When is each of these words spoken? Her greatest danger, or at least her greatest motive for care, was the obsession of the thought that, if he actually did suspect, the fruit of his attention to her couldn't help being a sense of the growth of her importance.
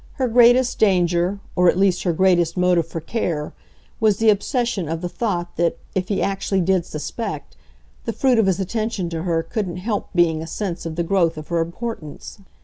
Her 0.13 0.27
greatest 0.27 0.79
danger, 0.79 1.37
or 1.55 1.69
at 1.69 1.77
least 1.77 2.01
her 2.01 2.11
greatest 2.11 2.57
motive 2.57 2.87
for 2.87 2.99
care, 2.99 3.53
was 3.99 4.17
the 4.17 4.31
obsession 4.31 4.89
of 4.89 5.01
the 5.01 5.07
thought 5.07 5.57
that, 5.57 5.77
if 5.93 6.07
he 6.07 6.23
actually 6.23 6.61
did 6.61 6.87
suspect, 6.87 7.55
the 8.05 8.11
fruit 8.11 8.39
of 8.39 8.47
his 8.47 8.59
attention 8.59 9.09
to 9.11 9.21
her 9.21 9.43
couldn't 9.43 9.77
help 9.77 10.09
being 10.15 10.41
a 10.41 10.47
sense 10.47 10.87
of 10.87 10.95
the 10.95 11.03
growth 11.03 11.37
of 11.37 11.49
her 11.49 11.59
importance. 11.61 12.39